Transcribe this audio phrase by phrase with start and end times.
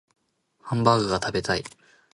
[0.63, 1.63] ハンバーグが食べたい